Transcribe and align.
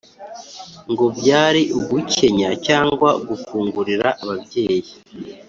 ngo 0.91 1.05
byari 1.17 1.61
ugukenya 1.77 2.49
cyangwa 2.65 3.09
gukungurira 3.27 4.07
ababyeyi 4.23 4.91